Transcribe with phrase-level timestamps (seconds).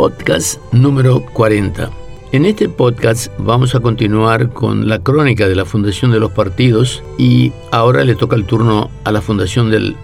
[0.00, 1.90] Podcast número 40.
[2.32, 7.04] En este podcast vamos a continuar con la crónica de la fundación de los partidos
[7.18, 9.96] y ahora le toca el turno a la fundación del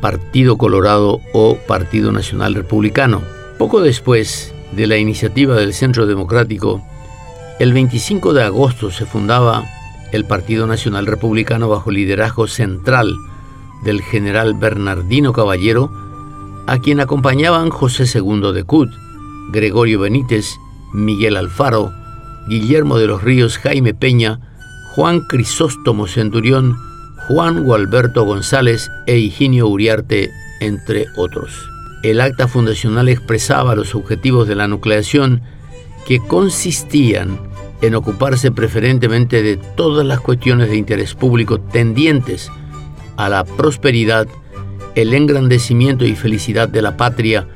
[0.00, 3.22] Partido Colorado o Partido Nacional Republicano.
[3.56, 6.82] Poco después de la iniciativa del Centro Democrático,
[7.60, 9.62] el 25 de agosto se fundaba
[10.10, 13.14] el Partido Nacional Republicano bajo liderazgo central
[13.84, 15.92] del general Bernardino Caballero,
[16.66, 18.90] a quien acompañaban José II de Cut,
[19.50, 20.56] Gregorio Benítez,
[20.92, 21.92] Miguel Alfaro,
[22.48, 24.40] Guillermo de los Ríos, Jaime Peña,
[24.94, 26.76] Juan Crisóstomo Centurión,
[27.28, 31.68] Juan Gualberto González e Higinio Uriarte, entre otros.
[32.02, 35.42] El acta fundacional expresaba los objetivos de la nucleación
[36.06, 37.38] que consistían
[37.82, 42.50] en ocuparse preferentemente de todas las cuestiones de interés público tendientes
[43.16, 44.28] a la prosperidad,
[44.94, 47.48] el engrandecimiento y felicidad de la patria,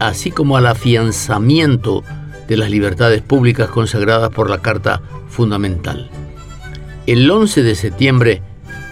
[0.00, 2.02] así como al afianzamiento
[2.48, 6.10] de las libertades públicas consagradas por la Carta Fundamental.
[7.06, 8.42] El 11 de septiembre,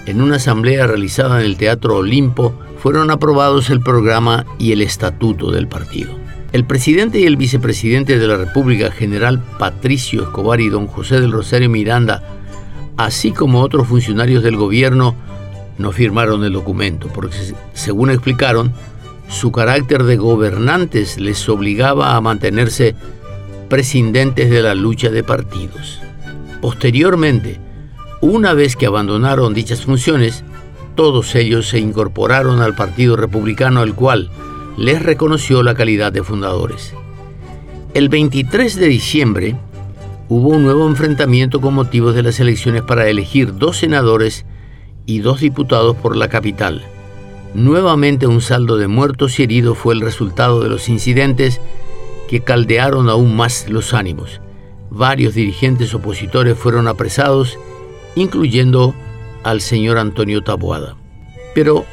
[0.06, 5.50] en una asamblea realizada en el Teatro Olimpo, fueron aprobados el programa y el estatuto
[5.50, 6.16] del partido.
[6.52, 11.32] El presidente y el vicepresidente de la República, general Patricio Escobar y don José del
[11.32, 12.22] Rosario Miranda,
[12.96, 15.14] así como otros funcionarios del gobierno,
[15.78, 17.36] no firmaron el documento, porque
[17.72, 18.72] según explicaron,
[19.28, 22.94] su carácter de gobernantes les obligaba a mantenerse
[23.68, 26.00] prescindentes de la lucha de partidos.
[26.60, 27.60] Posteriormente,
[28.20, 30.44] una vez que abandonaron dichas funciones,
[30.94, 34.30] todos ellos se incorporaron al Partido Republicano, el cual
[34.76, 36.94] les reconoció la calidad de fundadores.
[37.94, 39.56] El 23 de diciembre
[40.28, 44.46] hubo un nuevo enfrentamiento con motivos de las elecciones para elegir dos senadores
[45.06, 46.82] y dos diputados por la capital.
[47.54, 51.60] Nuevamente un saldo de muertos y heridos fue el resultado de los incidentes
[52.28, 54.40] que caldearon aún más los ánimos.
[54.90, 57.58] Varios dirigentes opositores fueron apresados,
[58.14, 58.94] incluyendo
[59.42, 60.96] al señor Antonio Taboada.
[61.54, 61.84] Pero,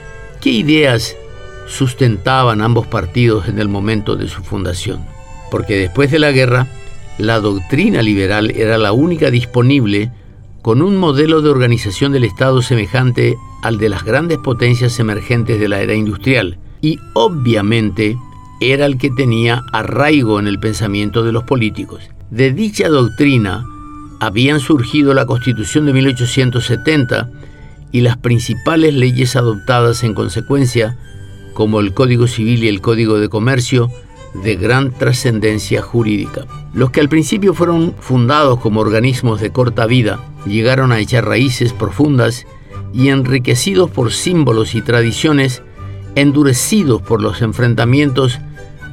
[0.42, 1.16] ¿qué ideas
[1.68, 5.06] sustentaban ambos partidos en el momento de su fundación?
[5.50, 6.68] Porque después de la guerra,
[7.18, 10.12] la doctrina liberal era la única disponible
[10.66, 15.70] con un modelo de organización del Estado semejante al de las grandes potencias emergentes de
[15.70, 18.18] la era industrial, y obviamente
[18.60, 22.10] era el que tenía arraigo en el pensamiento de los políticos.
[22.32, 23.64] De dicha doctrina
[24.20, 27.30] habían surgido la Constitución de 1870
[27.92, 30.98] y las principales leyes adoptadas en consecuencia,
[31.54, 33.92] como el Código Civil y el Código de Comercio,
[34.44, 36.46] de gran trascendencia jurídica.
[36.74, 41.74] Los que al principio fueron fundados como organismos de corta vida, llegaron a echar raíces
[41.74, 42.46] profundas
[42.94, 45.62] y enriquecidos por símbolos y tradiciones,
[46.16, 48.40] endurecidos por los enfrentamientos,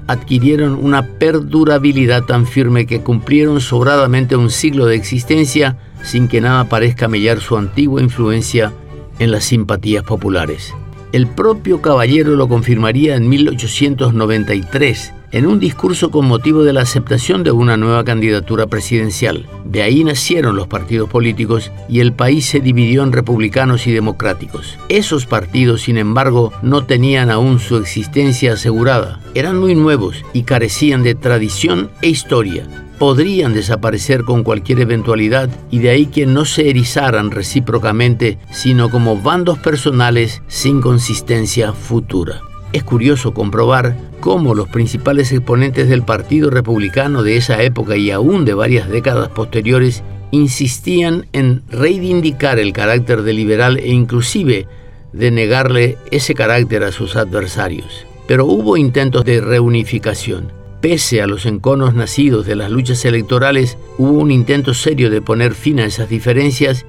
[0.06, 6.68] adquirieron una perdurabilidad tan firme que cumplieron sobradamente un siglo de existencia sin que nada
[6.68, 8.72] parezca mellar su antigua influencia
[9.18, 10.74] en las simpatías populares.
[11.12, 17.42] El propio caballero lo confirmaría en 1893 en un discurso con motivo de la aceptación
[17.42, 19.46] de una nueva candidatura presidencial.
[19.64, 24.78] De ahí nacieron los partidos políticos y el país se dividió en republicanos y democráticos.
[24.88, 29.20] Esos partidos, sin embargo, no tenían aún su existencia asegurada.
[29.34, 32.66] Eran muy nuevos y carecían de tradición e historia
[33.02, 39.20] podrían desaparecer con cualquier eventualidad y de ahí que no se erizaran recíprocamente, sino como
[39.20, 42.42] bandos personales sin consistencia futura.
[42.72, 48.46] Es curioso comprobar cómo los principales exponentes del Partido Republicano de esa época y aún
[48.46, 54.66] de varias décadas posteriores insistían en reivindicar el carácter de liberal e inclusive
[55.12, 58.06] de negarle ese carácter a sus adversarios.
[58.26, 60.50] Pero hubo intentos de reunificación.
[60.80, 65.54] Pese a los enconos nacidos de las luchas electorales, hubo un intento serio de poner
[65.54, 66.86] fin a esas diferencias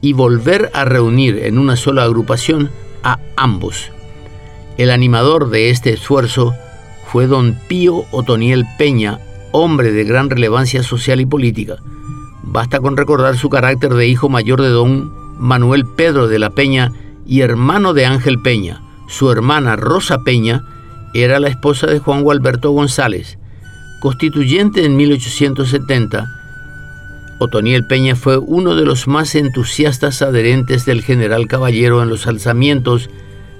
[0.00, 2.70] y volver a reunir en una sola agrupación
[3.02, 3.92] a ambos
[4.78, 6.54] el animador de este esfuerzo
[7.04, 9.18] fue don Pío Otoniel Peña,
[9.50, 11.76] hombre de gran relevancia social y política.
[12.44, 16.92] Basta con recordar su carácter de hijo mayor de don Manuel Pedro de la Peña
[17.26, 18.80] y hermano de Ángel Peña.
[19.08, 20.62] Su hermana Rosa Peña
[21.12, 23.36] era la esposa de Juan Gualberto González.
[24.00, 26.24] Constituyente en 1870,
[27.40, 33.10] Otoniel Peña fue uno de los más entusiastas adherentes del general Caballero en los alzamientos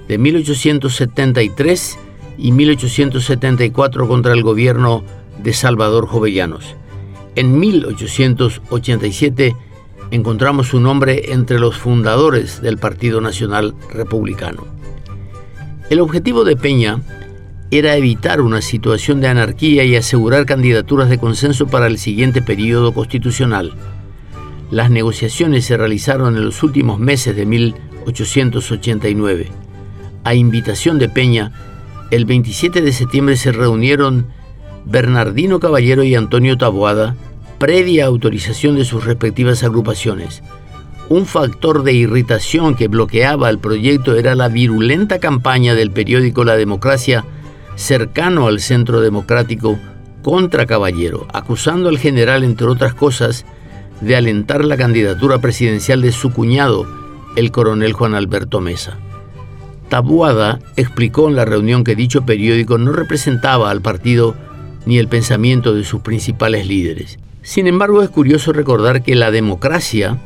[0.09, 1.97] de 1873
[2.37, 5.03] y 1874 contra el gobierno
[5.41, 6.75] de Salvador Jovellanos.
[7.35, 9.55] En 1887
[10.11, 14.65] encontramos su nombre entre los fundadores del Partido Nacional Republicano.
[15.91, 17.01] El objetivo de Peña
[17.69, 22.95] era evitar una situación de anarquía y asegurar candidaturas de consenso para el siguiente periodo
[22.95, 23.75] constitucional.
[24.71, 29.68] Las negociaciones se realizaron en los últimos meses de 1889.
[30.23, 31.51] A invitación de Peña,
[32.11, 34.27] el 27 de septiembre se reunieron
[34.85, 37.15] Bernardino Caballero y Antonio Taboada,
[37.57, 40.41] previa autorización de sus respectivas agrupaciones.
[41.09, 46.55] Un factor de irritación que bloqueaba el proyecto era la virulenta campaña del periódico La
[46.55, 47.25] Democracia,
[47.75, 49.79] cercano al Centro Democrático,
[50.21, 53.45] contra Caballero, acusando al general, entre otras cosas,
[54.01, 56.85] de alentar la candidatura presidencial de su cuñado,
[57.35, 58.97] el coronel Juan Alberto Mesa.
[59.89, 64.35] Tabuada explicó en la reunión que dicho periódico no representaba al partido
[64.85, 67.19] ni el pensamiento de sus principales líderes.
[67.41, 70.17] Sin embargo, es curioso recordar que la democracia,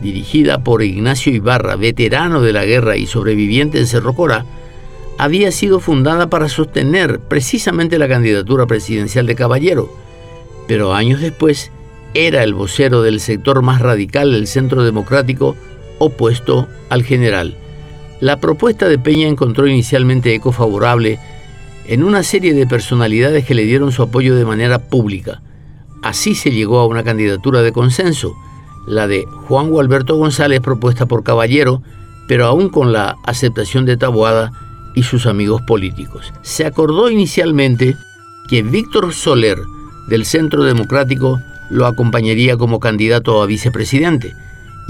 [0.00, 4.44] dirigida por Ignacio Ibarra, veterano de la guerra y sobreviviente en Cerro Cora,
[5.18, 9.94] había sido fundada para sostener precisamente la candidatura presidencial de Caballero,
[10.66, 11.70] pero años después
[12.14, 15.56] era el vocero del sector más radical del Centro Democrático
[15.98, 17.56] opuesto al general.
[18.22, 21.18] La propuesta de Peña encontró inicialmente eco favorable
[21.88, 25.42] en una serie de personalidades que le dieron su apoyo de manera pública.
[26.04, 28.32] Así se llegó a una candidatura de consenso,
[28.86, 31.82] la de Juan Gualberto González propuesta por Caballero,
[32.28, 34.52] pero aún con la aceptación de Taboada
[34.94, 36.32] y sus amigos políticos.
[36.42, 37.96] Se acordó inicialmente
[38.46, 39.58] que Víctor Soler,
[40.06, 41.40] del Centro Democrático,
[41.70, 44.32] lo acompañaría como candidato a vicepresidente,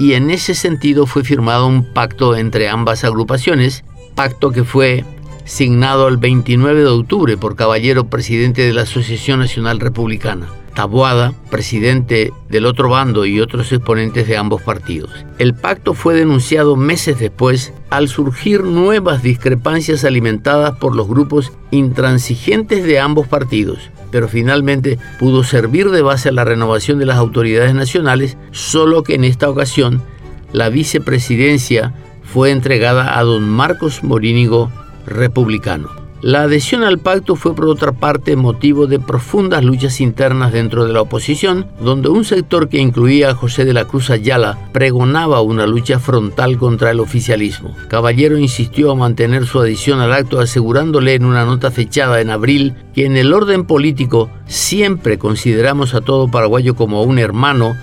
[0.03, 3.85] y en ese sentido fue firmado un pacto entre ambas agrupaciones,
[4.15, 5.05] pacto que fue
[5.45, 10.49] signado el 29 de octubre por Caballero, presidente de la Asociación Nacional Republicana.
[10.75, 15.09] Taboada, presidente del otro bando y otros exponentes de ambos partidos.
[15.37, 22.83] El pacto fue denunciado meses después al surgir nuevas discrepancias alimentadas por los grupos intransigentes
[22.83, 27.73] de ambos partidos, pero finalmente pudo servir de base a la renovación de las autoridades
[27.73, 30.03] nacionales, solo que en esta ocasión
[30.51, 34.71] la vicepresidencia fue entregada a don Marcos Morínigo,
[35.07, 36.02] republicano.
[36.23, 40.93] La adhesión al pacto fue por otra parte motivo de profundas luchas internas dentro de
[40.93, 45.67] la oposición, donde un sector que incluía a José de la Cruz Ayala pregonaba una
[45.67, 47.75] lucha frontal contra el oficialismo.
[47.89, 52.73] Caballero insistió a mantener su adhesión al acto asegurándole en una nota fechada en abril
[52.95, 57.75] que en el orden político siempre consideramos a todo paraguayo como un hermano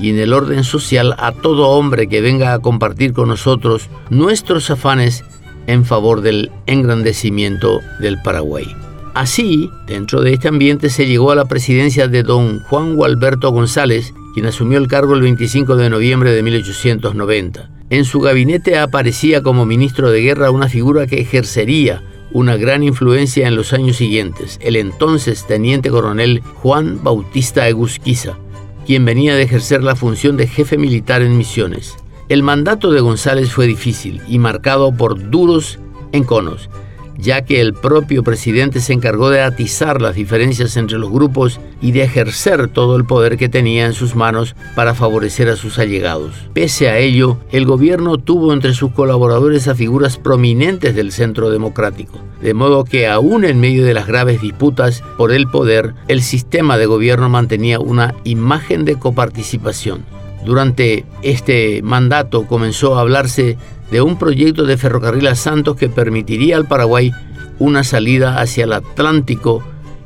[0.00, 4.70] y en el orden social a todo hombre que venga a compartir con nosotros nuestros
[4.70, 5.24] afanes
[5.68, 8.66] en favor del engrandecimiento del Paraguay.
[9.14, 14.14] Así, dentro de este ambiente se llegó a la presidencia de don Juan Gualberto González,
[14.34, 17.70] quien asumió el cargo el 25 de noviembre de 1890.
[17.90, 23.48] En su gabinete aparecía como ministro de guerra una figura que ejercería una gran influencia
[23.48, 28.38] en los años siguientes, el entonces teniente coronel Juan Bautista Egusquiza,
[28.86, 31.96] quien venía de ejercer la función de jefe militar en Misiones.
[32.28, 35.78] El mandato de González fue difícil y marcado por duros
[36.12, 36.68] enconos,
[37.16, 41.92] ya que el propio presidente se encargó de atizar las diferencias entre los grupos y
[41.92, 46.34] de ejercer todo el poder que tenía en sus manos para favorecer a sus allegados.
[46.52, 52.18] Pese a ello, el gobierno tuvo entre sus colaboradores a figuras prominentes del centro democrático,
[52.42, 56.76] de modo que aún en medio de las graves disputas por el poder, el sistema
[56.76, 60.17] de gobierno mantenía una imagen de coparticipación.
[60.44, 63.56] Durante este mandato comenzó a hablarse
[63.90, 67.12] de un proyecto de ferrocarril a Santos que permitiría al Paraguay
[67.58, 69.62] una salida hacia el Atlántico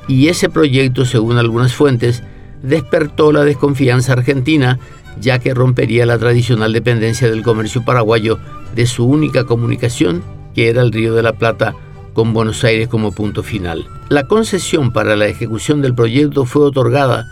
[0.08, 2.22] y ese proyecto, según algunas fuentes,
[2.62, 4.78] despertó la desconfianza argentina
[5.20, 8.38] ya que rompería la tradicional dependencia del comercio paraguayo
[8.74, 10.22] de su única comunicación,
[10.54, 11.74] que era el Río de la Plata,
[12.14, 13.86] con Buenos Aires como punto final.
[14.08, 17.26] La concesión para la ejecución del proyecto fue otorgada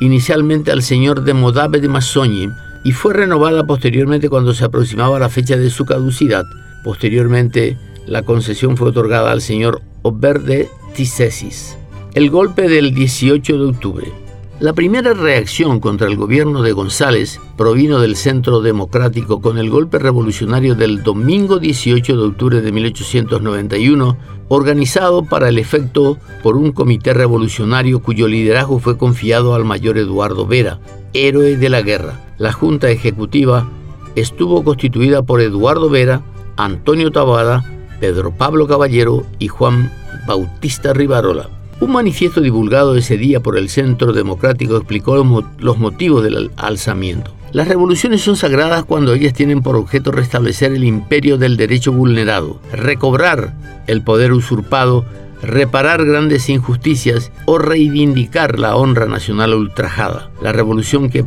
[0.00, 2.48] inicialmente al señor de Modave de Mazzoni
[2.84, 6.44] y fue renovada posteriormente cuando se aproximaba la fecha de su caducidad.
[6.84, 7.76] Posteriormente,
[8.06, 11.76] la concesión fue otorgada al señor Ober de Tisesis.
[12.14, 14.27] El golpe del 18 de octubre.
[14.60, 20.00] La primera reacción contra el gobierno de González provino del Centro Democrático con el golpe
[20.00, 24.16] revolucionario del domingo 18 de octubre de 1891,
[24.48, 30.44] organizado para el efecto por un comité revolucionario cuyo liderazgo fue confiado al mayor Eduardo
[30.44, 30.80] Vera,
[31.12, 32.18] héroe de la guerra.
[32.36, 33.70] La Junta Ejecutiva
[34.16, 36.22] estuvo constituida por Eduardo Vera,
[36.56, 37.64] Antonio Tabada,
[38.00, 39.92] Pedro Pablo Caballero y Juan
[40.26, 41.57] Bautista Rivarola.
[41.80, 45.16] Un manifiesto divulgado ese día por el Centro Democrático explicó
[45.58, 47.32] los motivos del alzamiento.
[47.52, 52.60] Las revoluciones son sagradas cuando ellas tienen por objeto restablecer el imperio del derecho vulnerado,
[52.72, 53.54] recobrar
[53.86, 55.04] el poder usurpado
[55.42, 60.30] reparar grandes injusticias o reivindicar la honra nacional ultrajada.
[60.42, 61.24] La revolución que,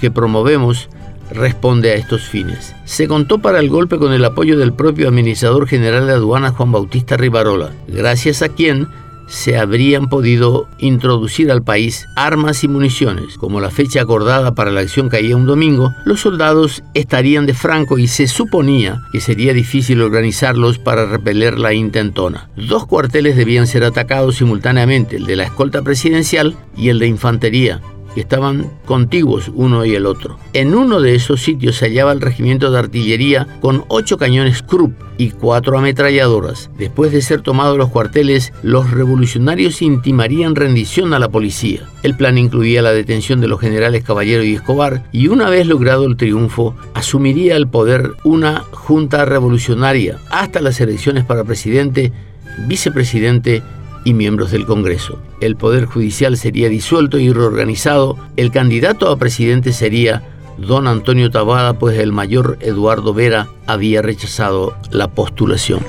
[0.00, 0.88] que promovemos
[1.30, 2.74] responde a estos fines.
[2.84, 6.72] Se contó para el golpe con el apoyo del propio administrador general de aduanas Juan
[6.72, 8.88] Bautista Rivarola, gracias a quien
[9.28, 13.36] se habrían podido introducir al país armas y municiones.
[13.38, 17.98] Como la fecha acordada para la acción caía un domingo, los soldados estarían de franco
[17.98, 22.48] y se suponía que sería difícil organizarlos para repeler la intentona.
[22.56, 27.80] Dos cuarteles debían ser atacados simultáneamente, el de la escolta presidencial y el de infantería,
[28.16, 30.38] estaban contiguos uno y el otro.
[30.52, 34.92] En uno de esos sitios se hallaba el regimiento de artillería con ocho cañones Krupp
[35.18, 36.70] y cuatro ametralladoras.
[36.78, 41.82] Después de ser tomados los cuarteles, los revolucionarios intimarían rendición a la policía.
[42.02, 46.06] El plan incluía la detención de los generales Caballero y Escobar y una vez logrado
[46.06, 52.12] el triunfo, asumiría el poder una junta revolucionaria hasta las elecciones para presidente,
[52.66, 53.62] vicepresidente
[54.08, 55.18] y miembros del Congreso.
[55.42, 58.16] El Poder Judicial sería disuelto y reorganizado.
[58.36, 60.22] El candidato a presidente sería
[60.56, 65.80] don Antonio Tabada, pues el mayor Eduardo Vera había rechazado la postulación.